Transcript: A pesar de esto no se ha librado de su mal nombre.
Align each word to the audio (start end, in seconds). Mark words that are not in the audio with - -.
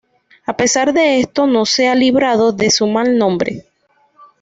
A 0.47 0.57
pesar 0.57 0.93
de 0.93 1.19
esto 1.19 1.45
no 1.45 1.63
se 1.67 1.87
ha 1.87 1.93
librado 1.93 2.51
de 2.53 2.71
su 2.71 2.87
mal 2.87 3.19
nombre. 3.19 3.67